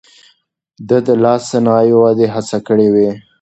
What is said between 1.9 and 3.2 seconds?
ودې هڅه کړې وه.